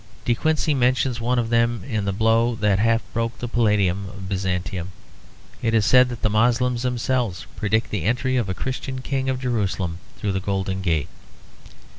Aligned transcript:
De 0.25 0.33
Quincey 0.33 0.73
mentions 0.73 1.21
one 1.21 1.37
of 1.37 1.51
them 1.51 1.83
in 1.87 2.05
the 2.05 2.11
blow 2.11 2.55
that 2.55 2.79
half 2.79 3.03
broke 3.13 3.37
the 3.37 3.47
Palladium 3.47 4.09
of 4.09 4.27
Byzantium. 4.27 4.89
It 5.61 5.75
is 5.75 5.85
said 5.85 6.09
that 6.09 6.23
the 6.23 6.27
Moslems 6.29 6.81
themselves 6.81 7.45
predict 7.55 7.91
the 7.91 8.05
entry 8.05 8.35
of 8.35 8.49
a 8.49 8.55
Christian 8.55 9.01
king 9.01 9.29
of 9.29 9.39
Jerusalem 9.39 9.99
through 10.17 10.31
the 10.31 10.39
Golden 10.39 10.81
Gate. 10.81 11.07